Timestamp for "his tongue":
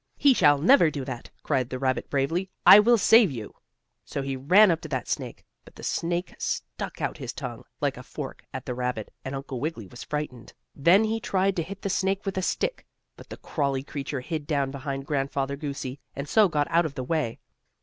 7.19-7.65